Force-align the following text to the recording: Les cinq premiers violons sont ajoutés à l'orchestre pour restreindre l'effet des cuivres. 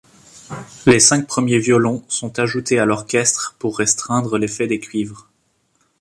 Les 0.87 0.99
cinq 0.99 1.27
premiers 1.27 1.59
violons 1.59 2.03
sont 2.07 2.39
ajoutés 2.39 2.79
à 2.79 2.85
l'orchestre 2.85 3.53
pour 3.59 3.77
restreindre 3.77 4.39
l'effet 4.39 4.65
des 4.65 4.79
cuivres. 4.79 5.29